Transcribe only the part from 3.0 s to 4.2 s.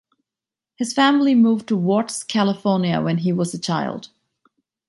when he was a child.